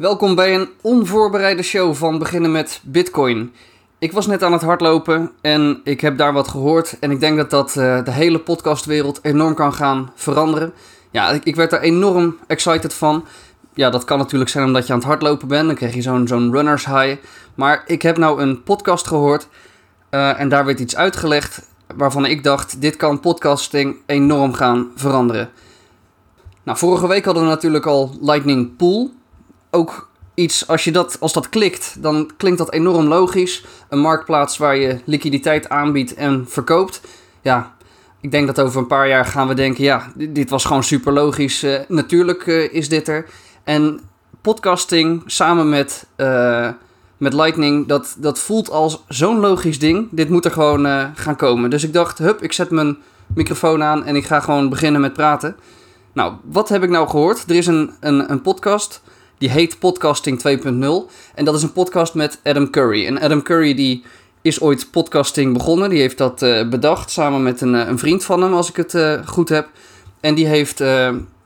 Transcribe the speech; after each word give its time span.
Welkom 0.00 0.34
bij 0.34 0.54
een 0.54 0.68
onvoorbereide 0.80 1.62
show 1.62 1.94
van 1.94 2.18
Beginnen 2.18 2.52
met 2.52 2.80
Bitcoin. 2.84 3.52
Ik 3.98 4.12
was 4.12 4.26
net 4.26 4.42
aan 4.42 4.52
het 4.52 4.62
hardlopen 4.62 5.30
en 5.40 5.80
ik 5.84 6.00
heb 6.00 6.18
daar 6.18 6.32
wat 6.32 6.48
gehoord. 6.48 6.96
En 7.00 7.10
ik 7.10 7.20
denk 7.20 7.36
dat 7.36 7.50
dat 7.50 7.76
uh, 7.76 8.04
de 8.04 8.10
hele 8.10 8.38
podcastwereld 8.38 9.18
enorm 9.22 9.54
kan 9.54 9.72
gaan 9.72 10.12
veranderen. 10.14 10.72
Ja, 11.10 11.30
ik, 11.30 11.44
ik, 11.44 11.56
werd 11.56 11.72
er 11.72 11.80
enorm 11.80 12.36
excited 12.46 12.94
van. 12.94 13.24
Ja, 13.74 13.90
dat 13.90 14.04
kan 14.04 14.18
natuurlijk 14.18 14.50
zijn 14.50 14.64
omdat 14.64 14.86
je 14.86 14.92
aan 14.92 14.98
het 14.98 15.08
hardlopen 15.08 15.48
bent. 15.48 15.66
Dan 15.66 15.74
krijg 15.74 15.94
je 15.94 16.02
zo'n 16.02 16.28
zo'n 16.28 16.52
runners 16.52 16.84
high. 16.84 17.16
Maar 17.54 17.82
ik 17.86 18.02
heb 18.02 18.16
nou 18.16 18.42
een 18.42 18.62
podcast 18.62 19.06
gehoord. 19.06 19.48
Uh, 20.10 20.40
en 20.40 20.48
daar 20.48 20.64
werd 20.64 20.80
iets 20.80 20.96
uitgelegd 20.96 21.62
waarvan 21.96 22.26
ik 22.26 22.44
dacht: 22.44 22.80
dit 22.80 22.96
kan 22.96 23.20
podcasting 23.20 23.96
enorm 24.06 24.52
gaan 24.52 24.90
veranderen. 24.94 25.50
Nou, 26.62 26.78
vorige 26.78 27.08
week 27.08 27.24
hadden 27.24 27.42
we 27.42 27.48
natuurlijk 27.48 27.86
al 27.86 28.16
Lightning 28.20 28.76
Pool. 28.76 29.18
Ook 29.70 30.08
iets, 30.34 30.68
als, 30.68 30.84
je 30.84 30.92
dat, 30.92 31.16
als 31.20 31.32
dat 31.32 31.48
klikt, 31.48 32.02
dan 32.02 32.30
klinkt 32.36 32.58
dat 32.58 32.72
enorm 32.72 33.06
logisch. 33.06 33.64
Een 33.88 33.98
marktplaats 33.98 34.58
waar 34.58 34.76
je 34.76 35.00
liquiditeit 35.04 35.68
aanbiedt 35.68 36.14
en 36.14 36.44
verkoopt. 36.48 37.00
Ja, 37.42 37.74
ik 38.20 38.30
denk 38.30 38.46
dat 38.46 38.60
over 38.60 38.80
een 38.80 38.86
paar 38.86 39.08
jaar 39.08 39.24
gaan 39.24 39.48
we 39.48 39.54
denken: 39.54 39.84
ja, 39.84 40.12
dit 40.14 40.50
was 40.50 40.64
gewoon 40.64 40.84
super 40.84 41.12
logisch. 41.12 41.64
Uh, 41.64 41.78
natuurlijk 41.88 42.46
uh, 42.46 42.72
is 42.72 42.88
dit 42.88 43.08
er. 43.08 43.28
En 43.64 44.00
podcasting 44.40 45.22
samen 45.26 45.68
met, 45.68 46.06
uh, 46.16 46.68
met 47.16 47.32
Lightning, 47.32 47.86
dat, 47.86 48.16
dat 48.18 48.38
voelt 48.38 48.70
als 48.70 49.04
zo'n 49.08 49.40
logisch 49.40 49.78
ding. 49.78 50.08
Dit 50.10 50.28
moet 50.28 50.44
er 50.44 50.50
gewoon 50.50 51.12
gaan 51.14 51.36
komen. 51.36 51.70
Dus 51.70 51.84
ik 51.84 51.92
dacht: 51.92 52.18
hup, 52.18 52.42
ik 52.42 52.52
zet 52.52 52.70
mijn 52.70 52.96
microfoon 53.34 53.82
aan 53.82 54.04
en 54.04 54.16
ik 54.16 54.26
ga 54.26 54.40
gewoon 54.40 54.68
beginnen 54.68 55.00
met 55.00 55.12
praten. 55.12 55.56
Nou, 56.12 56.34
wat 56.44 56.68
heb 56.68 56.82
ik 56.82 56.90
nou 56.90 57.08
gehoord? 57.08 57.44
Er 57.48 57.56
is 57.56 57.66
een, 57.66 57.90
een, 58.00 58.30
een 58.30 58.42
podcast, 58.42 59.02
die 59.40 59.50
heet 59.50 59.78
Podcasting 59.78 60.38
2.0. 60.38 60.64
En 61.34 61.44
dat 61.44 61.54
is 61.54 61.62
een 61.62 61.72
podcast 61.72 62.14
met 62.14 62.40
Adam 62.44 62.70
Curry. 62.70 63.06
En 63.06 63.20
Adam 63.20 63.42
Curry 63.42 63.74
die 63.74 64.04
is 64.42 64.60
ooit 64.60 64.90
podcasting 64.90 65.52
begonnen. 65.52 65.90
Die 65.90 66.00
heeft 66.00 66.18
dat 66.18 66.42
uh, 66.42 66.68
bedacht 66.68 67.10
samen 67.10 67.42
met 67.42 67.60
een, 67.60 67.72
een, 67.72 67.98
vriend 67.98 68.24
van 68.24 68.42
hem, 68.42 68.54
als 68.54 68.68
ik 68.68 68.76
het 68.76 68.94
uh, 68.94 69.26
goed 69.26 69.48
heb. 69.48 69.68
En 70.20 70.34
die 70.34 70.46
heeft 70.46 70.78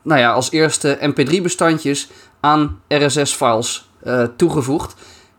nou 0.02 0.20
ja, 0.20 0.32
als 0.32 0.50
eerste 0.50 0.98
mp3-bestandjes 1.00 2.10
aan 2.40 2.80
RSS-files 2.88 3.88
toegevoegd. 4.36 4.94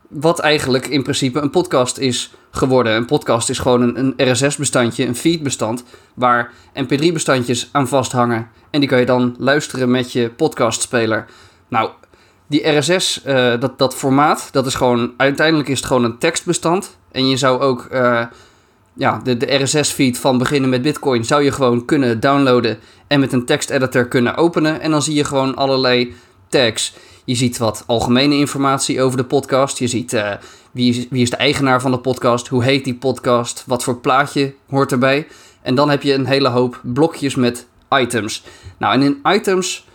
Wat 0.08 0.38
eigenlijk 0.38 0.86
in 0.86 1.02
principe 1.02 1.40
een 1.40 1.50
podcast 1.50 1.98
is 1.98 2.34
geworden. 2.50 2.94
Een 2.94 3.06
podcast 3.06 3.48
is 3.48 3.58
gewoon 3.58 3.82
een, 3.82 4.14
een 4.16 4.32
RSS-bestandje, 4.32 5.06
een 5.06 5.16
feed-bestand, 5.16 5.84
waar 6.14 6.52
mp3-bestandjes 6.74 7.68
aan 7.72 7.88
vasthangen. 7.88 8.48
En 8.70 8.80
die 8.80 8.88
kan 8.88 8.98
je 8.98 9.06
dan 9.06 9.36
luisteren 9.38 9.90
met 9.90 10.12
je 10.12 10.30
podcastspeler. 10.30 11.26
Nou, 11.68 11.90
die 12.46 12.68
RSS, 12.68 13.22
uh, 13.26 13.60
dat, 13.60 13.78
dat 13.78 13.94
formaat, 13.94 14.48
dat 14.52 14.66
is 14.66 14.74
gewoon, 14.74 15.12
uiteindelijk 15.16 15.68
is 15.68 15.78
het 15.78 15.86
gewoon 15.86 16.04
een 16.04 16.18
tekstbestand. 16.18 16.96
En 17.12 17.28
je 17.28 17.36
zou 17.36 17.60
ook, 17.60 17.88
uh, 17.92 18.24
ja, 18.94 19.20
de, 19.24 19.36
de 19.36 19.54
RSS-feed 19.54 20.18
van 20.18 20.38
beginnen 20.38 20.70
met 20.70 20.82
Bitcoin 20.82 21.24
zou 21.24 21.42
je 21.42 21.52
gewoon 21.52 21.84
kunnen 21.84 22.20
downloaden 22.20 22.78
en 23.06 23.20
met 23.20 23.32
een 23.32 23.46
teksteditor 23.46 24.08
kunnen 24.08 24.36
openen. 24.36 24.80
En 24.80 24.90
dan 24.90 25.02
zie 25.02 25.14
je 25.14 25.24
gewoon 25.24 25.54
allerlei 25.54 26.14
tags. 26.48 26.94
Je 27.24 27.34
ziet 27.34 27.58
wat 27.58 27.84
algemene 27.86 28.34
informatie 28.34 29.02
over 29.02 29.16
de 29.16 29.24
podcast. 29.24 29.78
Je 29.78 29.86
ziet 29.86 30.12
uh, 30.12 30.32
wie, 30.70 31.06
wie 31.10 31.22
is 31.22 31.30
de 31.30 31.36
eigenaar 31.36 31.80
van 31.80 31.90
de 31.90 31.98
podcast, 31.98 32.48
hoe 32.48 32.64
heet 32.64 32.84
die 32.84 32.94
podcast, 32.94 33.64
wat 33.66 33.84
voor 33.84 33.96
plaatje 33.96 34.54
hoort 34.68 34.92
erbij. 34.92 35.26
En 35.62 35.74
dan 35.74 35.90
heb 35.90 36.02
je 36.02 36.14
een 36.14 36.26
hele 36.26 36.48
hoop 36.48 36.80
blokjes 36.82 37.34
met 37.34 37.66
items. 37.90 38.44
Nou, 38.78 38.94
en 38.94 39.02
in 39.02 39.20
items, 39.24 39.86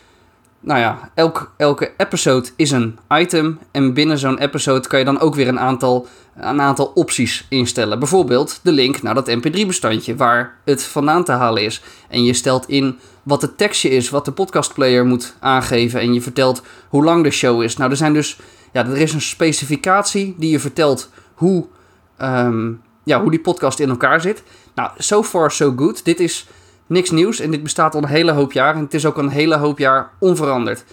nou 0.61 0.79
ja, 0.79 1.11
elk, 1.13 1.53
elke 1.57 1.91
episode 1.97 2.49
is 2.55 2.71
een 2.71 2.99
item. 3.09 3.59
En 3.71 3.93
binnen 3.93 4.17
zo'n 4.17 4.37
episode 4.37 4.87
kan 4.87 4.99
je 4.99 5.05
dan 5.05 5.19
ook 5.19 5.35
weer 5.35 5.47
een 5.47 5.59
aantal, 5.59 6.07
een 6.35 6.61
aantal 6.61 6.91
opties 6.95 7.45
instellen. 7.49 7.99
Bijvoorbeeld 7.99 8.59
de 8.63 8.71
link 8.71 9.01
naar 9.01 9.13
dat 9.13 9.29
mp3-bestandje 9.29 10.15
waar 10.15 10.57
het 10.65 10.83
vandaan 10.83 11.23
te 11.23 11.31
halen 11.31 11.63
is. 11.63 11.81
En 12.09 12.23
je 12.23 12.33
stelt 12.33 12.67
in 12.67 12.99
wat 13.23 13.41
het 13.41 13.57
tekstje 13.57 13.89
is, 13.89 14.09
wat 14.09 14.25
de 14.25 14.31
podcastplayer 14.31 15.05
moet 15.05 15.35
aangeven. 15.39 15.99
En 15.99 16.13
je 16.13 16.21
vertelt 16.21 16.61
hoe 16.89 17.03
lang 17.03 17.23
de 17.23 17.31
show 17.31 17.61
is. 17.61 17.77
Nou, 17.77 17.91
er 17.91 17.97
zijn 17.97 18.13
dus, 18.13 18.39
ja, 18.73 18.85
er 18.85 18.97
is 18.97 19.13
een 19.13 19.21
specificatie 19.21 20.35
die 20.37 20.51
je 20.51 20.59
vertelt 20.59 21.09
hoe, 21.33 21.67
um, 22.21 22.81
ja, 23.03 23.21
hoe 23.21 23.31
die 23.31 23.41
podcast 23.41 23.79
in 23.79 23.89
elkaar 23.89 24.21
zit. 24.21 24.43
Nou, 24.75 24.89
so 24.97 25.23
far 25.23 25.51
so 25.51 25.73
good. 25.75 26.05
Dit 26.05 26.19
is 26.19 26.47
niks 26.91 27.09
nieuws 27.09 27.39
en 27.39 27.51
dit 27.51 27.63
bestaat 27.63 27.95
al 27.95 28.01
een 28.01 28.07
hele 28.07 28.31
hoop 28.31 28.51
jaar. 28.51 28.75
En 28.75 28.83
het 28.83 28.93
is 28.93 29.05
ook 29.05 29.17
een 29.17 29.29
hele 29.29 29.57
hoop 29.57 29.77
jaar 29.77 30.11
onveranderd. 30.19 30.83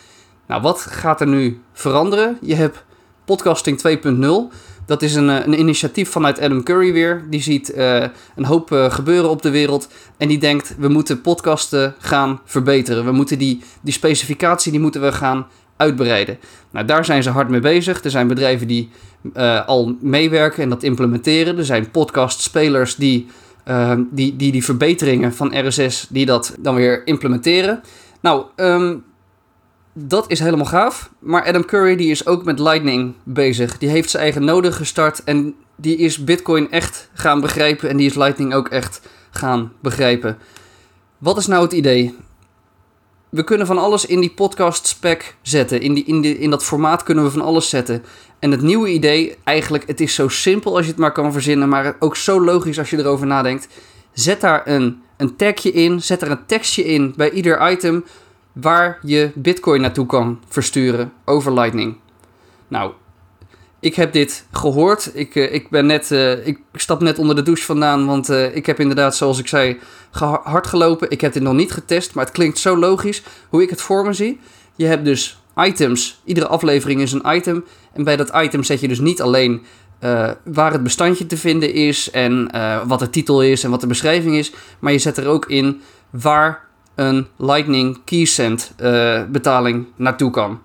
Nou, 0.47 0.63
wat 0.63 0.81
gaat 0.81 1.21
er 1.21 1.27
nu 1.27 1.61
veranderen? 1.73 2.39
Je 2.41 2.55
hebt 2.55 2.85
podcasting 3.25 3.83
2.0. 3.89 4.57
Dat 4.87 5.03
is 5.03 5.15
een, 5.15 5.29
een 5.29 5.59
initiatief 5.59 6.11
vanuit 6.11 6.41
Adam 6.41 6.63
Curry 6.63 6.93
weer. 6.93 7.25
Die 7.31 7.43
ziet 7.43 7.73
uh, 7.77 8.05
een 8.37 8.45
hoop 8.45 8.71
uh, 8.71 8.91
gebeuren 8.91 9.31
op 9.31 9.43
de 9.43 9.51
wereld. 9.51 9.89
En 10.17 10.29
die 10.29 10.39
denkt, 10.39 10.75
we 10.79 10.89
moeten 10.89 11.21
podcasten 11.21 11.95
gaan 11.99 12.41
verbeteren. 12.45 13.05
We 13.05 13.13
moeten 13.13 13.39
die, 13.39 13.63
die 13.81 13.93
specificatie 13.93 14.73
die 14.73 14.81
moeten 14.81 15.01
we 15.01 15.13
gaan 15.13 15.47
uitbreiden. 15.77 16.39
Nou, 16.71 16.87
daar 16.87 17.05
zijn 17.05 17.23
ze 17.23 17.31
hard 17.31 17.49
mee 17.49 17.61
bezig. 17.61 18.05
Er 18.05 18.11
zijn 18.11 18.29
bedrijven 18.29 18.67
die 18.67 18.91
al 19.67 19.97
meewerken 20.01 20.63
en 20.63 20.69
dat 20.69 20.83
implementeren. 20.83 21.59
Er 21.59 21.65
zijn 21.65 21.91
podcastspelers 21.91 22.95
die 22.97 23.27
uh, 23.69 23.93
die, 24.11 24.37
die 24.37 24.53
die 24.53 24.65
verbeteringen 24.65 25.35
van 25.35 25.67
RSS 25.67 26.07
die 26.11 26.27
dat 26.27 26.55
dan 26.59 26.75
weer 26.75 27.07
implementeren. 27.07 27.83
Nou, 28.21 28.45
um, 28.57 29.05
dat 29.93 30.31
is 30.31 30.39
helemaal 30.39 30.67
gaaf. 30.67 31.11
Maar 31.19 31.45
Adam 31.45 31.65
Curry 31.65 31.97
die 31.97 32.11
is 32.11 32.27
ook 32.27 32.45
met 32.45 32.59
Lightning 32.59 33.15
bezig. 33.23 33.79
Die 33.79 33.89
heeft 33.89 34.11
zijn 34.11 34.23
eigen 34.23 34.45
node 34.45 34.73
gestart 34.73 35.25
en 35.25 35.55
die 35.77 35.97
is 35.97 36.25
Bitcoin 36.25 36.71
echt 36.71 37.11
gaan 37.13 37.41
begrijpen 37.41 37.89
en 37.89 37.97
die 37.97 38.07
is 38.07 38.15
Lightning 38.15 38.55
ook 38.55 38.69
echt 38.69 39.01
gaan 39.31 39.73
begrijpen. 39.81 40.39
Wat 41.19 41.37
is 41.39 41.47
nou 41.47 41.63
het 41.63 41.73
idee? 41.73 42.15
We 43.29 43.45
kunnen 43.45 43.67
van 43.67 43.79
alles 43.79 44.07
in 44.07 44.21
die 44.21 44.31
podcast 44.31 44.87
spec 44.87 45.37
zetten. 45.43 45.81
In, 45.81 45.95
die, 45.95 46.05
in, 46.05 46.25
in 46.25 46.51
dat 46.51 46.65
formaat 46.65 47.03
kunnen 47.03 47.25
we 47.25 47.31
van 47.31 47.41
alles 47.41 47.69
zetten. 47.69 48.05
En 48.39 48.51
het 48.51 48.63
nieuwe 48.63 48.89
idee, 48.89 49.37
eigenlijk, 49.45 49.87
het 49.87 50.01
is 50.01 50.15
zo 50.15 50.29
simpel 50.29 50.77
als 50.77 50.85
je 50.85 50.91
het 50.91 51.01
maar 51.01 51.13
kan 51.13 51.33
verzinnen, 51.33 51.69
maar 51.69 51.97
ook 51.99 52.17
zo 52.17 52.41
logisch 52.41 52.79
als 52.79 52.91
je 52.91 52.99
erover 52.99 53.27
nadenkt. 53.27 53.69
Zet 54.13 54.41
daar 54.41 54.67
een, 54.67 55.03
een 55.17 55.37
tagje 55.37 55.73
in, 55.73 56.03
zet 56.03 56.23
er 56.23 56.31
een 56.31 56.47
tekstje 56.47 56.85
in 56.85 57.15
bij 57.17 57.31
ieder 57.31 57.71
item 57.71 58.05
waar 58.53 58.99
je 59.03 59.31
Bitcoin 59.35 59.81
naartoe 59.81 60.07
kan 60.07 60.41
versturen 60.49 61.13
over 61.25 61.53
Lightning. 61.53 61.97
Nou, 62.69 62.93
ik 63.81 63.95
heb 63.95 64.13
dit 64.13 64.47
gehoord. 64.53 65.11
Ik, 65.15 65.35
uh, 65.35 65.55
ik 65.55 65.71
ben 65.71 65.87
net, 65.87 66.11
uh, 66.11 66.47
ik 66.47 66.59
stap 66.75 67.01
net 67.01 67.19
onder 67.19 67.37
de 67.37 67.43
douche 67.43 67.65
vandaan, 67.65 68.07
want 68.07 68.31
uh, 68.31 68.57
ik 68.57 68.67
heb 68.67 68.81
inderdaad, 68.81 69.17
zoals 69.17 69.39
ik 69.39 69.49
zei, 69.49 69.79
hard 70.43 70.67
gelopen. 70.67 71.11
Ik 71.11 71.21
heb 71.21 71.33
dit 71.33 71.43
nog 71.43 71.55
niet 71.55 71.73
getest, 71.73 72.15
maar 72.15 72.25
het 72.25 72.35
klinkt 72.35 72.59
zo 72.59 72.77
logisch 72.77 73.23
hoe 73.49 73.63
ik 73.63 73.71
het 73.71 73.81
voor 73.81 74.05
me 74.05 74.13
zie. 74.13 74.41
Je 74.77 74.87
hebt 74.87 75.05
dus 75.05 75.39
items. 75.57 76.21
Iedere 76.25 76.47
aflevering 76.47 77.01
is 77.01 77.13
een 77.13 77.35
item. 77.35 77.65
En 77.93 78.05
bij 78.05 78.17
dat 78.17 78.31
item 78.35 78.63
zet 78.63 78.81
je 78.81 78.89
dus 78.89 79.01
niet 79.01 79.23
alleen 79.23 79.63
waar 80.45 80.73
het 80.73 80.83
bestandje 80.83 81.27
te 81.27 81.37
vinden 81.37 81.73
is 81.73 82.11
en 82.11 82.51
wat 82.87 82.99
de 82.99 83.11
titel 83.11 83.43
is 83.43 83.65
en 83.65 83.71
wat 83.71 83.81
de 83.81 83.87
beschrijving 83.87 84.37
is. 84.37 84.53
Maar 84.79 84.93
je 84.93 84.99
zet 84.99 85.17
er 85.17 85.27
ook 85.27 85.47
in 85.47 85.81
waar 86.11 86.65
een 86.95 87.27
Lightning 87.37 87.99
Keysend 88.05 88.73
uh, 88.81 89.23
betaling 89.25 89.87
naartoe 89.97 90.31
kan. 90.31 90.61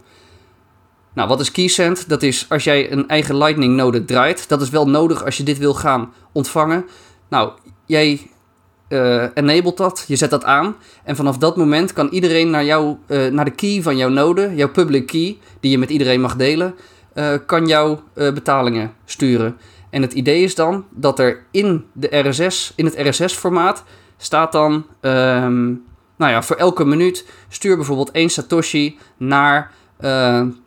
Nou, 1.13 1.27
wat 1.27 1.39
is 1.39 1.51
Keysend? 1.51 2.09
Dat 2.09 2.23
is 2.23 2.45
als 2.49 2.63
jij 2.63 2.91
een 2.91 3.07
eigen 3.07 3.37
Lightning 3.37 3.75
node 3.75 4.05
draait. 4.05 4.49
Dat 4.49 4.61
is 4.61 4.69
wel 4.69 4.89
nodig 4.89 5.25
als 5.25 5.37
je 5.37 5.43
dit 5.43 5.57
wil 5.57 5.73
gaan 5.73 6.13
ontvangen. 6.31 6.85
Nou, 7.29 7.51
jij 7.85 8.29
uh, 8.89 9.25
enabled 9.33 9.77
dat, 9.77 10.05
je 10.07 10.15
zet 10.15 10.29
dat 10.29 10.43
aan. 10.43 10.75
En 11.03 11.15
vanaf 11.15 11.37
dat 11.37 11.57
moment 11.57 11.93
kan 11.93 12.09
iedereen 12.09 12.49
naar, 12.49 12.65
jou, 12.65 12.95
uh, 13.07 13.27
naar 13.31 13.45
de 13.45 13.51
key 13.51 13.81
van 13.81 13.97
jouw 13.97 14.09
node, 14.09 14.55
jouw 14.55 14.69
public 14.69 15.07
key, 15.07 15.37
die 15.59 15.71
je 15.71 15.77
met 15.77 15.89
iedereen 15.89 16.21
mag 16.21 16.35
delen, 16.35 16.75
uh, 17.15 17.33
kan 17.45 17.67
jouw 17.67 18.03
betalingen 18.13 18.93
sturen. 19.05 19.57
En 19.89 20.01
het 20.01 20.13
idee 20.13 20.43
is 20.43 20.55
dan 20.55 20.85
dat 20.89 21.19
er 21.19 21.45
in, 21.51 21.85
de 21.91 22.17
RSS, 22.17 22.73
in 22.75 22.85
het 22.85 22.95
RSS-formaat 22.97 23.83
staat 24.17 24.51
dan, 24.51 24.73
um, 25.01 25.83
nou 26.17 26.31
ja, 26.31 26.43
voor 26.43 26.55
elke 26.55 26.85
minuut 26.85 27.25
stuur 27.49 27.75
bijvoorbeeld 27.75 28.11
één 28.11 28.29
Satoshi 28.29 28.97
naar 29.17 29.71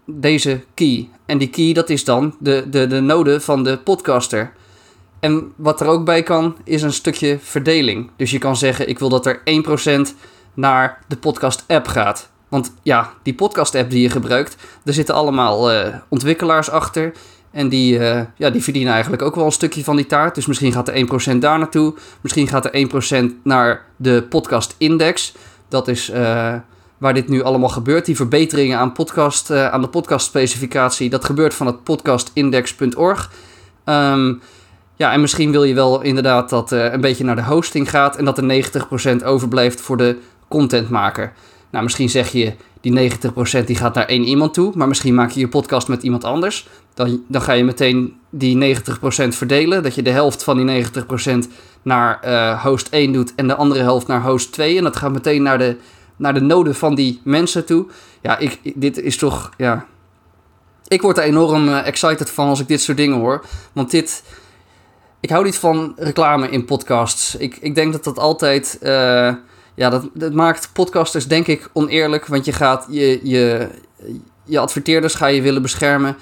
deze 0.04 0.60
key. 0.74 1.08
En 1.26 1.38
die 1.38 1.50
key, 1.50 1.72
dat 1.72 1.90
is 1.90 2.04
dan 2.04 2.34
de, 2.38 2.64
de, 2.70 2.86
de 2.86 3.00
node 3.00 3.40
van 3.40 3.64
de 3.64 3.78
podcaster. 3.78 4.52
En 5.20 5.52
wat 5.56 5.80
er 5.80 5.86
ook 5.86 6.04
bij 6.04 6.22
kan, 6.22 6.56
is 6.64 6.82
een 6.82 6.92
stukje 6.92 7.38
verdeling. 7.40 8.10
Dus 8.16 8.30
je 8.30 8.38
kan 8.38 8.56
zeggen, 8.56 8.88
ik 8.88 8.98
wil 8.98 9.08
dat 9.08 9.26
er 9.26 9.40
1% 10.08 10.14
naar 10.54 10.98
de 11.08 11.16
podcast-app 11.16 11.86
gaat. 11.86 12.28
Want 12.48 12.72
ja, 12.82 13.12
die 13.22 13.34
podcast-app 13.34 13.90
die 13.90 14.02
je 14.02 14.10
gebruikt, 14.10 14.56
er 14.84 14.92
zitten 14.92 15.14
allemaal 15.14 15.72
uh, 15.72 15.94
ontwikkelaars 16.08 16.70
achter. 16.70 17.12
En 17.50 17.68
die, 17.68 17.98
uh, 17.98 18.20
ja, 18.36 18.50
die 18.50 18.62
verdienen 18.62 18.92
eigenlijk 18.92 19.22
ook 19.22 19.34
wel 19.34 19.44
een 19.44 19.52
stukje 19.52 19.84
van 19.84 19.96
die 19.96 20.06
taart. 20.06 20.34
Dus 20.34 20.46
misschien 20.46 20.72
gaat 20.72 20.88
er 20.88 21.34
1% 21.34 21.38
daar 21.38 21.58
naartoe. 21.58 21.94
Misschien 22.20 22.48
gaat 22.48 22.64
er 22.64 22.88
1% 23.30 23.32
naar 23.42 23.84
de 23.96 24.26
podcast-index. 24.28 25.34
Dat 25.68 25.88
is 25.88 26.12
waar 26.98 27.14
dit 27.14 27.28
nu 27.28 27.42
allemaal 27.42 27.68
gebeurt. 27.68 28.06
Die 28.06 28.16
verbeteringen 28.16 28.78
aan, 28.78 28.92
podcast, 28.92 29.50
uh, 29.50 29.68
aan 29.68 29.80
de 29.80 29.88
podcastspecificatie, 29.88 31.10
dat 31.10 31.24
gebeurt 31.24 31.54
van 31.54 31.66
het 31.66 31.82
podcastindex.org. 31.82 33.30
Um, 33.84 33.94
ehm, 33.94 34.34
ja, 34.96 35.12
en 35.12 35.20
misschien 35.20 35.50
wil 35.50 35.64
je 35.64 35.74
wel 35.74 36.02
inderdaad 36.02 36.50
dat 36.50 36.72
uh, 36.72 36.92
een 36.92 37.00
beetje 37.00 37.24
naar 37.24 37.36
de 37.36 37.44
hosting 37.44 37.90
gaat 37.90 38.16
en 38.16 38.24
dat 38.24 38.38
er 38.38 38.64
90% 39.20 39.24
overblijft 39.24 39.80
voor 39.80 39.96
de 39.96 40.18
contentmaker. 40.48 41.32
Nou, 41.70 41.84
misschien 41.84 42.08
zeg 42.08 42.32
je 42.32 42.52
die 42.80 43.12
90% 43.60 43.64
die 43.64 43.76
gaat 43.76 43.94
naar 43.94 44.06
één 44.06 44.24
iemand 44.24 44.54
toe, 44.54 44.72
maar 44.74 44.88
misschien 44.88 45.14
maak 45.14 45.30
je 45.30 45.40
je 45.40 45.48
podcast 45.48 45.88
met 45.88 46.02
iemand 46.02 46.24
anders. 46.24 46.68
Dan, 46.94 47.22
dan 47.28 47.42
ga 47.42 47.52
je 47.52 47.64
meteen 47.64 48.16
die 48.30 48.76
90% 48.76 48.78
verdelen, 49.28 49.82
dat 49.82 49.94
je 49.94 50.02
de 50.02 50.10
helft 50.10 50.44
van 50.44 50.66
die 50.66 50.84
90% 50.84 50.88
naar 51.82 52.20
uh, 52.24 52.62
host 52.64 52.88
1 52.88 53.12
doet 53.12 53.34
en 53.34 53.46
de 53.46 53.54
andere 53.54 53.80
helft 53.80 54.06
naar 54.06 54.22
host 54.22 54.52
2. 54.52 54.76
En 54.76 54.84
dat 54.84 54.96
gaat 54.96 55.12
meteen 55.12 55.42
naar 55.42 55.58
de, 55.58 55.76
naar 56.16 56.34
de 56.34 56.40
noden 56.40 56.74
van 56.74 56.94
die 56.94 57.20
mensen 57.24 57.66
toe. 57.66 57.86
Ja, 58.22 58.38
ik, 58.38 58.60
dit 58.74 59.00
is 59.00 59.16
toch, 59.16 59.50
ja... 59.56 59.86
Ik 60.88 61.02
word 61.02 61.18
er 61.18 61.24
enorm 61.24 61.68
uh, 61.68 61.86
excited 61.86 62.30
van 62.30 62.48
als 62.48 62.60
ik 62.60 62.68
dit 62.68 62.80
soort 62.80 62.96
dingen 62.96 63.18
hoor. 63.18 63.44
Want 63.72 63.90
dit... 63.90 64.22
Ik 65.20 65.30
hou 65.30 65.44
niet 65.44 65.58
van 65.58 65.92
reclame 65.96 66.50
in 66.50 66.64
podcasts. 66.64 67.36
Ik, 67.36 67.56
ik 67.60 67.74
denk 67.74 67.92
dat 67.92 68.04
dat 68.04 68.18
altijd... 68.18 68.78
Uh, 68.82 69.34
ja, 69.74 69.90
dat, 69.90 70.08
dat 70.14 70.32
maakt 70.32 70.70
podcasters 70.72 71.26
denk 71.26 71.46
ik 71.46 71.70
oneerlijk. 71.72 72.26
Want 72.26 72.44
je 72.44 72.52
gaat 72.52 72.86
je, 72.90 73.20
je, 73.22 73.68
je 74.44 74.58
adverteerders 74.58 75.14
ga 75.14 75.26
je 75.26 75.42
willen 75.42 75.62
beschermen. 75.62 76.16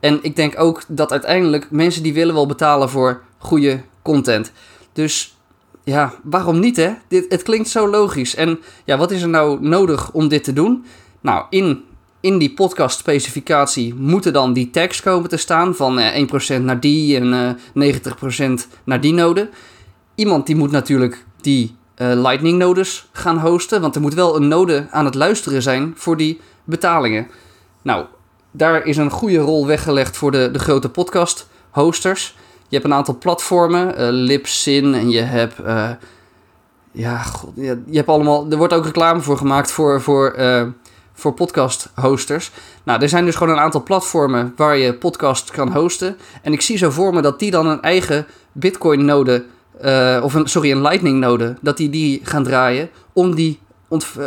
En 0.00 0.18
ik 0.22 0.36
denk 0.36 0.60
ook 0.60 0.82
dat 0.88 1.10
uiteindelijk 1.10 1.70
mensen 1.70 2.02
die 2.02 2.14
willen 2.14 2.34
wel 2.34 2.46
betalen 2.46 2.90
voor 2.90 3.22
goede 3.38 3.80
content. 4.02 4.52
Dus 4.92 5.36
ja, 5.84 6.14
waarom 6.22 6.60
niet 6.60 6.76
hè? 6.76 6.90
Dit, 7.08 7.26
het 7.28 7.42
klinkt 7.42 7.68
zo 7.68 7.88
logisch. 7.88 8.34
En 8.34 8.58
ja, 8.84 8.98
wat 8.98 9.10
is 9.10 9.22
er 9.22 9.28
nou 9.28 9.60
nodig 9.60 10.12
om 10.12 10.28
dit 10.28 10.44
te 10.44 10.52
doen? 10.52 10.84
Nou, 11.20 11.44
in, 11.50 11.82
in 12.20 12.38
die 12.38 12.54
podcast 12.54 12.98
specificatie 12.98 13.94
moeten 13.94 14.32
dan 14.32 14.52
die 14.52 14.70
tags 14.70 15.00
komen 15.00 15.28
te 15.28 15.36
staan 15.36 15.74
van 15.74 15.98
eh, 15.98 16.26
1% 16.58 16.62
naar 16.62 16.80
die 16.80 17.16
en 17.16 17.56
eh, 17.74 17.94
90% 18.46 18.52
naar 18.84 19.00
die 19.00 19.12
node. 19.12 19.48
Iemand 20.14 20.46
die 20.46 20.56
moet 20.56 20.70
natuurlijk 20.70 21.24
die 21.40 21.78
uh, 21.96 22.12
Lightning 22.14 22.58
nodes 22.58 23.08
gaan 23.12 23.38
hosten. 23.38 23.80
Want 23.80 23.94
er 23.94 24.00
moet 24.00 24.14
wel 24.14 24.36
een 24.36 24.48
node 24.48 24.86
aan 24.90 25.04
het 25.04 25.14
luisteren 25.14 25.62
zijn 25.62 25.92
voor 25.96 26.16
die 26.16 26.40
betalingen. 26.64 27.26
Nou, 27.82 28.04
daar 28.50 28.84
is 28.84 28.96
een 28.96 29.10
goede 29.10 29.38
rol 29.38 29.66
weggelegd 29.66 30.16
voor 30.16 30.30
de, 30.30 30.50
de 30.52 30.58
grote 30.58 30.88
podcast 30.88 31.48
hosters. 31.70 32.36
Je 32.70 32.76
hebt 32.76 32.84
een 32.84 32.94
aantal 32.94 33.18
platformen, 33.18 34.00
uh, 34.00 34.08
Libsyn 34.10 34.94
en 34.94 35.10
je 35.10 35.20
hebt... 35.20 35.54
Uh, 35.60 35.90
ja, 36.92 37.18
god, 37.18 37.52
je, 37.54 37.82
hebt 37.92 38.08
allemaal... 38.08 38.50
Er 38.50 38.56
wordt 38.56 38.72
ook 38.72 38.84
reclame 38.84 39.20
voor 39.20 39.36
gemaakt 39.36 39.70
voor, 39.70 40.00
voor, 40.00 40.36
voor 41.12 41.32
podcast 41.34 41.90
hosters. 41.94 42.50
Nou, 42.82 43.02
er 43.02 43.08
zijn 43.08 43.24
dus 43.24 43.34
gewoon 43.34 43.52
een 43.52 43.62
aantal 43.62 43.82
platformen 43.82 44.52
waar 44.56 44.76
je 44.76 44.94
podcast 44.94 45.50
kan 45.50 45.72
hosten. 45.72 46.16
En 46.42 46.52
ik 46.52 46.60
zie 46.60 46.76
zo 46.76 46.90
voor 46.90 47.14
me 47.14 47.22
dat 47.22 47.38
die 47.38 47.50
dan 47.50 47.66
een 47.66 47.82
eigen 47.82 48.26
Bitcoin 48.52 49.04
node 49.04 49.44
uh, 49.84 50.20
of 50.22 50.34
een, 50.34 50.48
sorry, 50.48 50.70
een 50.70 50.82
Lightning-node, 50.82 51.56
dat 51.60 51.76
die 51.76 51.90
die 51.90 52.20
gaan 52.22 52.44
draaien 52.44 52.90
om 53.12 53.34
die, 53.34 53.60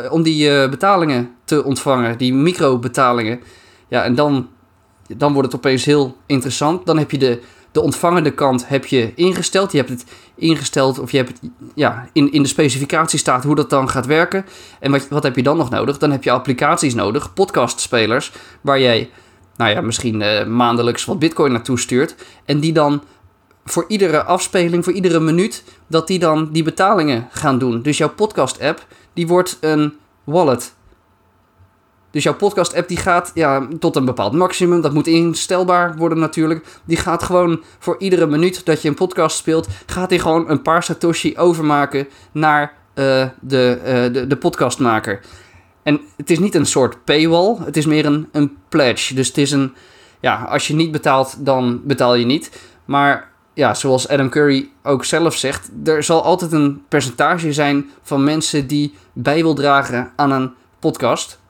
om 0.10 0.24
die 0.24 0.70
betalingen 0.70 1.36
te 1.44 1.64
ontvangen, 1.64 2.18
die 2.18 2.34
microbetalingen. 2.34 3.40
Ja, 3.88 4.04
en 4.04 4.16
dan, 4.16 4.50
dan 5.18 5.34
wordt 5.34 5.52
het 5.52 5.58
opeens 5.58 5.86
heel 5.86 6.18
interessant. 6.26 6.86
Dan 6.86 6.98
heb 6.98 7.12
je 7.12 7.18
de, 7.18 7.42
de 7.74 7.82
ontvangende 7.82 8.32
kant 8.32 8.68
heb 8.68 8.86
je 8.86 9.12
ingesteld. 9.16 9.72
Je 9.72 9.78
hebt 9.78 9.90
het 9.90 10.06
ingesteld 10.36 11.00
of 11.00 11.12
je 11.12 11.18
hebt 11.18 11.30
het, 11.30 11.52
ja, 11.76 12.08
in, 12.14 12.32
in 12.32 12.42
de 12.42 12.48
specificatie 12.48 13.20
staat 13.20 13.44
hoe 13.44 13.56
dat 13.56 13.70
dan 13.70 13.90
gaat 13.90 14.06
werken. 14.06 14.46
En 14.80 14.92
wat, 14.92 15.08
wat 15.08 15.24
heb 15.24 15.36
je 15.36 15.44
dan 15.44 15.58
nog 15.58 15.70
nodig? 15.70 15.98
Dan 15.98 16.12
heb 16.12 16.24
je 16.24 16.32
applicaties 16.32 16.94
nodig, 16.94 17.34
podcastspelers, 17.34 18.32
waar 18.62 18.80
jij 18.80 19.10
nou 19.56 19.72
ja, 19.72 19.82
misschien 19.82 20.24
maandelijks 20.56 21.06
wat 21.06 21.20
bitcoin 21.20 21.52
naartoe 21.52 21.80
stuurt. 21.80 22.16
En 22.46 22.60
die 22.60 22.74
dan 22.74 23.04
voor 23.66 23.86
iedere 23.88 24.24
afspeling, 24.24 24.84
voor 24.84 24.94
iedere 24.94 25.20
minuut, 25.20 25.64
dat 25.88 26.08
die 26.08 26.20
dan 26.20 26.50
die 26.52 26.64
betalingen 26.64 27.28
gaan 27.32 27.58
doen. 27.58 27.82
Dus 27.82 27.98
jouw 27.98 28.10
podcast-app, 28.10 28.88
die 29.14 29.28
wordt 29.28 29.58
een 29.62 29.94
wallet. 30.24 30.74
Dus 32.14 32.24
jouw 32.24 32.36
podcast-app 32.36 32.88
die 32.88 32.98
gaat 32.98 33.32
ja, 33.34 33.68
tot 33.80 33.96
een 33.96 34.06
bepaald 34.06 34.34
maximum. 34.34 34.82
Dat 34.82 34.94
moet 34.94 35.08
instelbaar 35.08 35.96
worden 35.96 36.20
natuurlijk. 36.20 36.66
Die 36.86 36.98
gaat 36.98 37.24
gewoon 37.24 37.64
voor 37.80 37.96
iedere 38.00 38.28
minuut 38.28 38.66
dat 38.66 38.82
je 38.82 38.88
een 38.88 38.96
podcast 38.96 39.38
speelt, 39.38 39.68
gaat 39.86 40.10
die 40.10 40.20
gewoon 40.20 40.50
een 40.50 40.62
paar 40.62 40.84
satoshi 40.84 41.38
overmaken 41.38 42.08
naar 42.32 42.74
uh, 42.96 43.26
de, 43.42 43.80
uh, 43.80 44.14
de, 44.14 44.28
de 44.28 44.38
podcastmaker. 44.38 45.20
En 45.84 46.02
het 46.18 46.30
is 46.30 46.40
niet 46.40 46.56
een 46.56 46.66
soort 46.66 47.04
paywall, 47.04 47.58
het 47.66 47.78
is 47.78 47.86
meer 47.86 48.06
een, 48.06 48.30
een 48.32 48.58
pledge. 48.70 49.14
Dus 49.14 49.28
het 49.28 49.38
is 49.38 49.52
een, 49.52 49.74
ja, 50.20 50.44
als 50.44 50.68
je 50.68 50.76
niet 50.76 50.92
betaalt, 50.92 51.46
dan 51.46 51.82
betaal 51.84 52.16
je 52.16 52.26
niet. 52.26 52.60
Maar 52.86 53.30
ja, 53.54 53.74
zoals 53.74 54.08
Adam 54.08 54.30
Curry 54.30 54.70
ook 54.84 55.06
zelf 55.06 55.36
zegt, 55.36 55.70
er 55.84 56.04
zal 56.04 56.24
altijd 56.24 56.52
een 56.52 56.84
percentage 56.88 57.54
zijn 57.54 57.90
van 58.02 58.24
mensen 58.24 58.68
die 58.68 58.94
bij 59.14 59.42
wil 59.42 59.54
dragen 59.54 60.12
aan 60.16 60.32
een 60.32 60.54
podcast. 60.80 61.42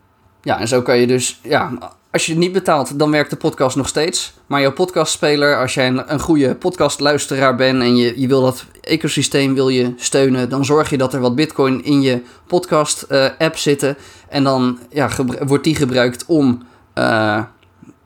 Ja, 0.43 0.59
en 0.59 0.67
zo 0.67 0.81
kan 0.81 0.97
je 0.97 1.07
dus, 1.07 1.39
ja, 1.43 1.71
als 2.11 2.25
je 2.25 2.35
niet 2.35 2.51
betaalt, 2.51 2.99
dan 2.99 3.11
werkt 3.11 3.29
de 3.29 3.35
podcast 3.35 3.75
nog 3.75 3.87
steeds. 3.87 4.33
Maar 4.45 4.61
jouw 4.61 4.71
podcastspeler, 4.71 5.57
als 5.59 5.73
jij 5.73 5.87
een, 5.87 6.13
een 6.13 6.19
goede 6.19 6.55
podcastluisteraar 6.55 7.55
bent 7.55 7.81
en 7.81 7.95
je, 7.95 8.19
je 8.19 8.27
wil 8.27 8.41
dat 8.41 8.65
ecosysteem 8.81 9.53
wil 9.53 9.69
je 9.69 9.93
steunen, 9.95 10.49
dan 10.49 10.65
zorg 10.65 10.89
je 10.89 10.97
dat 10.97 11.13
er 11.13 11.19
wat 11.19 11.35
bitcoin 11.35 11.83
in 11.83 12.01
je 12.01 12.21
podcast 12.47 13.05
uh, 13.09 13.29
app 13.37 13.57
zitten. 13.57 13.97
En 14.29 14.43
dan 14.43 14.79
ja, 14.89 15.09
wordt 15.45 15.63
die 15.63 15.75
gebruikt 15.75 16.25
om, 16.25 16.63
uh, 16.95 17.43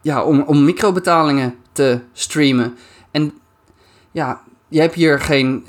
ja, 0.02 0.24
om, 0.24 0.42
om 0.42 0.64
microbetalingen 0.64 1.56
te 1.72 2.00
streamen. 2.14 2.78
En 3.12 3.34
ja, 4.12 4.42
je 4.68 4.80
hebt 4.80 4.96
hier 4.96 5.20
geen. 5.20 5.68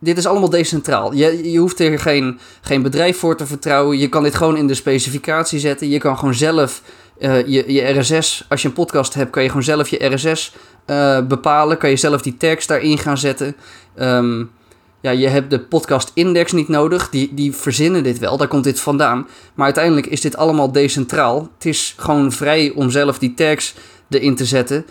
Dit 0.00 0.18
is 0.18 0.26
allemaal 0.26 0.50
decentraal. 0.50 1.12
Je, 1.12 1.50
je 1.50 1.58
hoeft 1.58 1.78
hier 1.78 1.98
geen, 1.98 2.38
geen 2.60 2.82
bedrijf 2.82 3.18
voor 3.18 3.36
te 3.36 3.46
vertrouwen. 3.46 3.98
Je 3.98 4.08
kan 4.08 4.22
dit 4.22 4.34
gewoon 4.34 4.56
in 4.56 4.66
de 4.66 4.74
specificatie 4.74 5.58
zetten. 5.58 5.88
Je 5.88 5.98
kan 5.98 6.18
gewoon 6.18 6.34
zelf 6.34 6.82
uh, 7.18 7.46
je, 7.46 7.72
je 7.72 7.98
RSS, 7.98 8.44
als 8.48 8.62
je 8.62 8.68
een 8.68 8.74
podcast 8.74 9.14
hebt, 9.14 9.30
kan 9.30 9.42
je 9.42 9.48
gewoon 9.48 9.64
zelf 9.64 9.88
je 9.88 10.14
RSS 10.14 10.54
eh, 10.86 11.26
bepalen. 11.26 11.78
Kan 11.78 11.90
je 11.90 11.96
zelf 11.96 12.22
die 12.22 12.36
tekst 12.36 12.68
daarin 12.68 12.98
gaan 12.98 13.18
zetten. 13.18 13.56
Um, 13.98 14.50
ja, 15.00 15.10
je 15.10 15.28
hebt 15.28 15.50
de 15.50 15.60
podcast 15.60 16.10
index 16.14 16.52
niet 16.52 16.68
nodig. 16.68 17.10
Die, 17.10 17.34
die 17.34 17.54
verzinnen 17.54 18.02
dit 18.02 18.18
wel, 18.18 18.36
daar 18.36 18.48
komt 18.48 18.64
dit 18.64 18.80
vandaan. 18.80 19.26
Maar 19.54 19.64
uiteindelijk 19.64 20.06
is 20.06 20.20
dit 20.20 20.36
allemaal 20.36 20.72
decentraal. 20.72 21.48
Het 21.54 21.66
is 21.66 21.94
gewoon 21.96 22.32
vrij 22.32 22.72
om 22.74 22.90
zelf 22.90 23.18
die 23.18 23.34
tags 23.34 23.74
erin 24.08 24.34
te 24.36 24.44
zetten. 24.44 24.86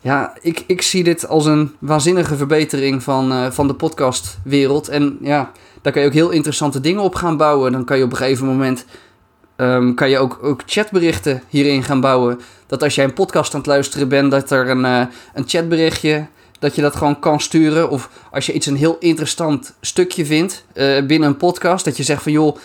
Ja, 0.00 0.32
ik, 0.40 0.64
ik 0.66 0.82
zie 0.82 1.04
dit 1.04 1.28
als 1.28 1.46
een 1.46 1.74
waanzinnige 1.78 2.36
verbetering 2.36 3.02
van, 3.02 3.32
uh, 3.32 3.50
van 3.50 3.66
de 3.66 3.74
podcastwereld. 3.74 4.88
En 4.88 5.18
ja, 5.20 5.52
daar 5.82 5.92
kan 5.92 6.02
je 6.02 6.08
ook 6.08 6.14
heel 6.14 6.30
interessante 6.30 6.80
dingen 6.80 7.02
op 7.02 7.14
gaan 7.14 7.36
bouwen. 7.36 7.72
Dan 7.72 7.84
kan 7.84 7.98
je 7.98 8.04
op 8.04 8.10
een 8.10 8.16
gegeven 8.16 8.46
moment 8.46 8.84
um, 9.56 9.94
kan 9.94 10.10
je 10.10 10.18
ook, 10.18 10.38
ook 10.42 10.62
chatberichten 10.66 11.42
hierin 11.48 11.82
gaan 11.82 12.00
bouwen. 12.00 12.40
Dat 12.66 12.82
als 12.82 12.94
jij 12.94 13.04
een 13.04 13.12
podcast 13.12 13.54
aan 13.54 13.60
het 13.60 13.68
luisteren 13.68 14.08
bent, 14.08 14.30
dat 14.30 14.50
er 14.50 14.70
een, 14.70 14.84
uh, 14.84 15.02
een 15.34 15.44
chatberichtje, 15.46 16.26
dat 16.58 16.74
je 16.74 16.82
dat 16.82 16.96
gewoon 16.96 17.18
kan 17.18 17.40
sturen. 17.40 17.90
Of 17.90 18.10
als 18.30 18.46
je 18.46 18.52
iets 18.52 18.66
een 18.66 18.76
heel 18.76 18.96
interessant 19.00 19.74
stukje 19.80 20.26
vindt 20.26 20.64
uh, 20.74 21.06
binnen 21.06 21.28
een 21.28 21.36
podcast, 21.36 21.84
dat 21.84 21.96
je 21.96 22.02
zegt 22.02 22.22
van 22.22 22.32
joh, 22.32 22.56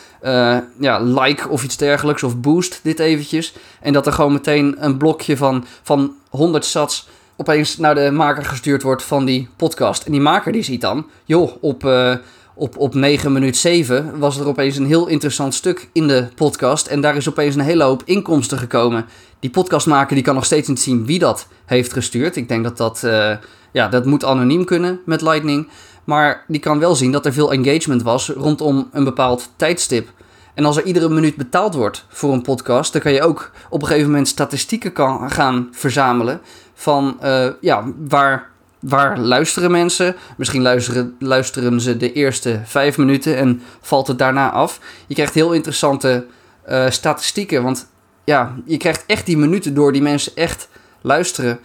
ja, 0.79 0.99
like 0.99 1.49
of 1.49 1.63
iets 1.63 1.77
dergelijks, 1.77 2.23
of 2.23 2.37
boost 2.37 2.79
dit 2.83 2.99
eventjes. 2.99 3.53
En 3.81 3.93
dat 3.93 4.05
er 4.05 4.13
gewoon 4.13 4.33
meteen 4.33 4.75
een 4.79 4.97
blokje 4.97 5.37
van, 5.37 5.65
van 5.81 6.13
100 6.29 6.65
sats 6.65 7.07
opeens 7.41 7.77
naar 7.77 7.95
de 7.95 8.11
maker 8.11 8.45
gestuurd 8.45 8.81
wordt 8.81 9.03
van 9.03 9.25
die 9.25 9.47
podcast. 9.55 10.05
En 10.05 10.11
die 10.11 10.21
maker 10.21 10.51
die 10.51 10.63
ziet 10.63 10.81
dan, 10.81 11.05
joh, 11.25 11.51
op, 11.61 11.83
uh, 11.83 12.15
op, 12.55 12.77
op 12.77 12.93
9 12.93 13.31
minuut 13.31 13.57
7 13.57 14.19
was 14.19 14.39
er 14.39 14.47
opeens 14.47 14.77
een 14.77 14.85
heel 14.85 15.07
interessant 15.07 15.53
stuk 15.53 15.89
in 15.93 16.07
de 16.07 16.27
podcast. 16.35 16.87
En 16.87 17.01
daar 17.01 17.15
is 17.15 17.29
opeens 17.29 17.55
een 17.55 17.61
hele 17.61 17.83
hoop 17.83 18.01
inkomsten 18.05 18.57
gekomen. 18.57 19.05
Die 19.39 19.49
podcastmaker 19.49 20.15
die 20.15 20.23
kan 20.23 20.35
nog 20.35 20.45
steeds 20.45 20.67
niet 20.67 20.79
zien 20.79 21.05
wie 21.05 21.19
dat 21.19 21.47
heeft 21.65 21.93
gestuurd. 21.93 22.35
Ik 22.35 22.47
denk 22.47 22.63
dat 22.63 22.77
dat, 22.77 23.01
uh, 23.05 23.31
ja, 23.71 23.87
dat 23.87 24.05
moet 24.05 24.25
anoniem 24.25 24.65
kunnen 24.65 24.99
met 25.05 25.21
Lightning. 25.21 25.67
Maar 26.03 26.45
die 26.47 26.59
kan 26.59 26.79
wel 26.79 26.95
zien 26.95 27.11
dat 27.11 27.25
er 27.25 27.33
veel 27.33 27.51
engagement 27.51 28.01
was 28.01 28.29
rondom 28.29 28.89
een 28.91 29.03
bepaald 29.03 29.49
tijdstip. 29.55 30.09
En 30.53 30.65
als 30.65 30.77
er 30.77 30.83
iedere 30.83 31.09
minuut 31.09 31.35
betaald 31.35 31.73
wordt 31.73 32.05
voor 32.09 32.33
een 32.33 32.41
podcast, 32.41 32.93
dan 32.93 33.01
kan 33.01 33.11
je 33.13 33.21
ook 33.21 33.51
op 33.69 33.81
een 33.81 33.87
gegeven 33.87 34.09
moment 34.09 34.27
statistieken 34.27 34.93
kan 34.93 35.31
gaan 35.31 35.67
verzamelen 35.71 36.41
van 36.73 37.19
uh, 37.23 37.47
ja, 37.61 37.83
waar, 38.07 38.49
waar 38.79 39.19
luisteren 39.19 39.71
mensen. 39.71 40.15
Misschien 40.37 40.61
luisteren, 40.61 41.15
luisteren 41.19 41.81
ze 41.81 41.97
de 41.97 42.13
eerste 42.13 42.61
vijf 42.65 42.97
minuten 42.97 43.37
en 43.37 43.61
valt 43.81 44.07
het 44.07 44.17
daarna 44.17 44.51
af. 44.51 44.79
Je 45.07 45.13
krijgt 45.13 45.33
heel 45.33 45.53
interessante 45.53 46.25
uh, 46.69 46.89
statistieken, 46.89 47.63
want 47.63 47.87
ja, 48.23 48.55
je 48.65 48.77
krijgt 48.77 49.03
echt 49.07 49.25
die 49.25 49.37
minuten 49.37 49.73
door 49.73 49.91
die 49.91 50.01
mensen 50.01 50.35
echt 50.35 50.69
luisteren. 51.01 51.59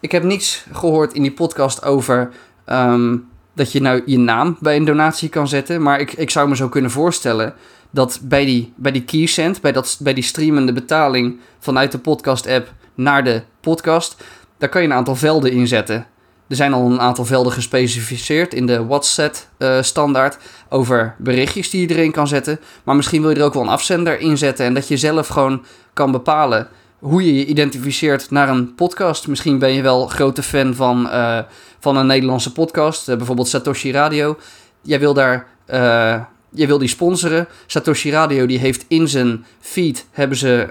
Ik 0.00 0.12
heb 0.12 0.22
niets 0.22 0.66
gehoord 0.72 1.12
in 1.12 1.22
die 1.22 1.32
podcast 1.32 1.84
over 1.84 2.30
um, 2.66 3.28
dat 3.54 3.72
je 3.72 3.80
nou 3.80 4.02
je 4.06 4.18
naam 4.18 4.56
bij 4.60 4.76
een 4.76 4.84
donatie 4.84 5.28
kan 5.28 5.48
zetten, 5.48 5.82
maar 5.82 6.00
ik, 6.00 6.12
ik 6.12 6.30
zou 6.30 6.48
me 6.48 6.56
zo 6.56 6.68
kunnen 6.68 6.90
voorstellen 6.90 7.54
dat 7.90 8.20
bij 8.22 8.44
die, 8.44 8.72
bij 8.76 8.92
die 8.92 9.04
keysend, 9.04 9.60
bij, 9.60 9.72
dat, 9.72 9.96
bij 10.00 10.14
die 10.14 10.24
streamende 10.24 10.72
betaling 10.72 11.38
vanuit 11.58 11.92
de 11.92 11.98
podcast-app 11.98 12.72
naar 12.94 13.24
de 13.24 13.42
podcast, 13.60 14.24
daar 14.58 14.68
kan 14.68 14.82
je 14.82 14.88
een 14.88 14.94
aantal 14.94 15.16
velden 15.16 15.52
inzetten. 15.52 16.06
Er 16.48 16.56
zijn 16.56 16.72
al 16.72 16.90
een 16.90 17.00
aantal 17.00 17.24
velden 17.24 17.52
gespecificeerd 17.52 18.54
in 18.54 18.66
de 18.66 18.86
WhatsApp-standaard 18.86 20.38
over 20.68 21.14
berichtjes 21.18 21.70
die 21.70 21.88
je 21.88 21.94
erin 21.94 22.12
kan 22.12 22.28
zetten. 22.28 22.60
Maar 22.84 22.96
misschien 22.96 23.20
wil 23.20 23.30
je 23.30 23.36
er 23.36 23.44
ook 23.44 23.54
wel 23.54 23.62
een 23.62 23.68
afzender 23.68 24.20
in 24.20 24.38
zetten 24.38 24.66
en 24.66 24.74
dat 24.74 24.88
je 24.88 24.96
zelf 24.96 25.28
gewoon 25.28 25.64
kan 25.92 26.12
bepalen 26.12 26.68
hoe 27.04 27.24
je 27.24 27.34
je 27.34 27.46
identificeert 27.46 28.30
naar 28.30 28.48
een 28.48 28.74
podcast. 28.74 29.28
Misschien 29.28 29.58
ben 29.58 29.72
je 29.72 29.82
wel 29.82 30.06
grote 30.06 30.42
fan 30.42 30.74
van, 30.74 31.06
uh, 31.06 31.38
van 31.78 31.96
een 31.96 32.06
Nederlandse 32.06 32.52
podcast, 32.52 33.08
uh, 33.08 33.16
bijvoorbeeld 33.16 33.48
Satoshi 33.48 33.92
Radio. 33.92 34.38
Jij 34.82 35.00
wil 35.00 35.14
daar. 35.14 35.46
Uh, 35.68 36.22
jij 36.50 36.66
wil 36.66 36.78
die 36.78 36.88
sponsoren. 36.88 37.48
Satoshi 37.66 38.10
Radio 38.10 38.46
die 38.46 38.58
heeft 38.58 38.84
in 38.88 39.08
zijn 39.08 39.44
feed 39.60 40.06
hebben 40.10 40.36
ze 40.36 40.68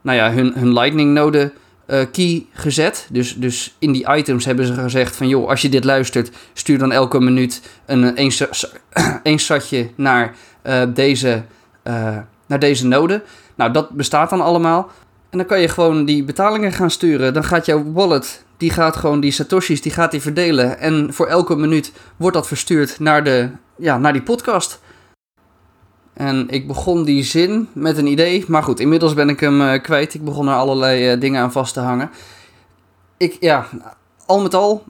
nou 0.00 0.16
ja, 0.16 0.32
hun, 0.32 0.52
hun 0.54 0.72
Lightning 0.72 1.12
node 1.12 1.52
key 1.86 2.46
gezet. 2.52 3.08
Dus, 3.10 3.36
dus 3.36 3.76
in 3.78 3.92
die 3.92 4.14
items 4.16 4.44
hebben 4.44 4.66
ze 4.66 4.74
gezegd 4.74 5.16
van 5.16 5.28
joh, 5.28 5.48
als 5.48 5.62
je 5.62 5.68
dit 5.68 5.84
luistert, 5.84 6.30
stuur 6.52 6.78
dan 6.78 6.92
elke 6.92 7.20
minuut 7.20 7.62
een, 7.86 8.20
een, 8.20 8.32
een 9.22 9.38
satje 9.38 9.90
naar, 9.94 10.34
deze, 10.94 11.42
naar 12.46 12.58
deze 12.58 12.86
node. 12.86 13.22
Nou, 13.54 13.72
dat 13.72 13.90
bestaat 13.90 14.30
dan 14.30 14.40
allemaal. 14.40 14.90
En 15.30 15.38
dan 15.38 15.46
kan 15.46 15.60
je 15.60 15.68
gewoon 15.68 16.04
die 16.04 16.24
betalingen 16.24 16.72
gaan 16.72 16.90
sturen. 16.90 17.34
Dan 17.34 17.44
gaat 17.44 17.66
jouw 17.66 17.92
wallet, 17.92 18.44
die 18.56 18.70
gaat 18.70 18.96
gewoon 18.96 19.20
die 19.20 19.30
satoshis, 19.30 19.82
die 19.82 19.92
gaat 19.92 20.10
die 20.10 20.20
verdelen. 20.20 20.78
En 20.78 21.12
voor 21.12 21.26
elke 21.26 21.56
minuut 21.56 21.92
wordt 22.16 22.36
dat 22.36 22.46
verstuurd 22.46 22.98
naar, 22.98 23.24
de, 23.24 23.50
ja, 23.76 23.98
naar 23.98 24.12
die 24.12 24.22
podcast. 24.22 24.80
En 26.12 26.48
ik 26.48 26.66
begon 26.66 27.04
die 27.04 27.22
zin 27.22 27.68
met 27.72 27.96
een 27.96 28.06
idee. 28.06 28.44
Maar 28.48 28.62
goed, 28.62 28.80
inmiddels 28.80 29.14
ben 29.14 29.28
ik 29.28 29.40
hem 29.40 29.60
uh, 29.60 29.82
kwijt. 29.82 30.14
Ik 30.14 30.24
begon 30.24 30.48
er 30.48 30.54
allerlei 30.54 31.12
uh, 31.12 31.20
dingen 31.20 31.42
aan 31.42 31.52
vast 31.52 31.74
te 31.74 31.80
hangen. 31.80 32.10
Ik, 33.16 33.36
ja, 33.40 33.66
al 34.26 34.40
met 34.40 34.54
al, 34.54 34.84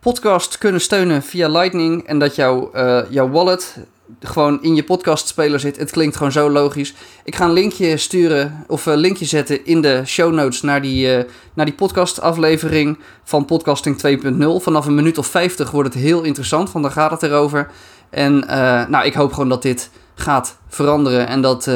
podcast 0.00 0.58
kunnen 0.58 0.80
steunen 0.80 1.22
via 1.22 1.48
Lightning. 1.48 2.06
En 2.06 2.18
dat 2.18 2.34
jouw, 2.34 2.70
uh, 2.74 3.00
jouw 3.10 3.30
wallet 3.30 3.76
gewoon 4.20 4.62
in 4.62 4.74
je 4.74 4.84
podcastspeler 4.84 5.60
zit. 5.60 5.76
Het 5.76 5.90
klinkt 5.90 6.16
gewoon 6.16 6.32
zo 6.32 6.50
logisch. 6.50 6.94
Ik 7.24 7.36
ga 7.36 7.44
een 7.44 7.52
linkje 7.52 7.96
sturen 7.96 8.64
of 8.66 8.86
een 8.86 8.96
linkje 8.96 9.24
zetten 9.24 9.66
in 9.66 9.80
de 9.80 10.02
show 10.06 10.32
notes 10.32 10.62
naar 10.62 10.82
die, 10.82 11.16
uh, 11.16 11.24
naar 11.54 11.64
die 11.64 11.74
podcastaflevering 11.74 12.98
van 13.24 13.44
Podcasting 13.44 13.96
2.0. 13.96 14.62
Vanaf 14.62 14.86
een 14.86 14.94
minuut 14.94 15.18
of 15.18 15.26
50 15.26 15.70
wordt 15.70 15.94
het 15.94 16.02
heel 16.02 16.22
interessant, 16.22 16.72
want 16.72 16.84
dan 16.84 16.94
gaat 16.94 17.10
het 17.10 17.22
erover. 17.22 17.70
En 18.10 18.34
uh, 18.34 18.86
nou, 18.86 19.04
ik 19.04 19.14
hoop 19.14 19.32
gewoon 19.32 19.48
dat 19.48 19.62
dit 19.62 19.90
gaat 20.14 20.56
veranderen 20.68 21.28
en 21.28 21.40
dat, 21.40 21.70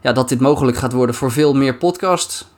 ja, 0.00 0.12
dat 0.12 0.28
dit 0.28 0.40
mogelijk 0.40 0.76
gaat 0.76 0.92
worden 0.92 1.14
voor 1.14 1.32
veel 1.32 1.54
meer 1.54 1.76
podcasts. 1.76 2.48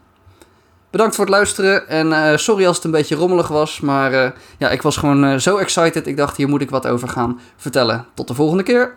Bedankt 0.90 1.14
voor 1.14 1.24
het 1.24 1.34
luisteren 1.34 1.88
en 1.88 2.38
sorry 2.38 2.66
als 2.66 2.76
het 2.76 2.84
een 2.84 2.90
beetje 2.90 3.14
rommelig 3.14 3.48
was, 3.48 3.80
maar 3.80 4.34
ja, 4.58 4.70
ik 4.70 4.82
was 4.82 4.96
gewoon 4.96 5.40
zo 5.40 5.56
excited. 5.56 6.06
Ik 6.06 6.16
dacht, 6.16 6.36
hier 6.36 6.48
moet 6.48 6.60
ik 6.60 6.70
wat 6.70 6.86
over 6.86 7.08
gaan 7.08 7.40
vertellen. 7.56 8.06
Tot 8.14 8.28
de 8.28 8.34
volgende 8.34 8.62
keer. 8.62 8.94